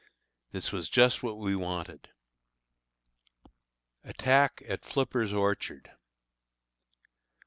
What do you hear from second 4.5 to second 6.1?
AT FLIPPER'S ORCHARD.